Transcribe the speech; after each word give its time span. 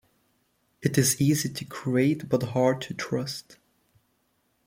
It 0.81 0.97
is 0.97 1.21
easy 1.21 1.47
to 1.49 1.63
create 1.63 2.27
but 2.27 2.41
hard 2.41 2.81
to 2.81 2.93
trust. 2.95 3.59